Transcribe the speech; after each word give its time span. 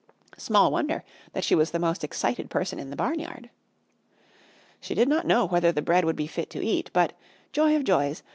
Small 0.39 0.71
wonder 0.71 1.03
that 1.33 1.43
she 1.43 1.53
was 1.53 1.69
the 1.69 1.77
most 1.77 2.03
excited 2.03 2.49
person 2.49 2.79
in 2.79 2.89
the 2.89 2.95
barnyard! 2.95 3.51
She 4.79 4.95
did 4.95 5.07
not 5.07 5.27
know 5.27 5.45
whether 5.45 5.71
the 5.71 5.83
bread 5.83 6.05
would 6.05 6.15
be 6.15 6.25
fit 6.25 6.49
to 6.49 6.65
eat, 6.65 6.89
but 6.91 7.13
joy 7.51 7.75
of 7.75 7.83
joys! 7.83 8.23